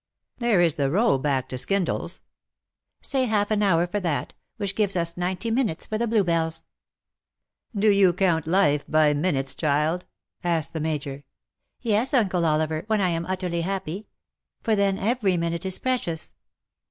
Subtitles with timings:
[0.39, 2.21] ''"There is the row back to Skindle's." ^*
[3.03, 6.63] Sa^ half an hour for that, which gives us ninety minutes for the bluebells."
[7.77, 10.07] ^^Do you count life by minutes, child?"
[10.43, 11.23] asked the Major."
[11.81, 14.07] Yes, Uncle Oliver, when I am utterly happy;
[14.63, 16.33] for then every minute is precious."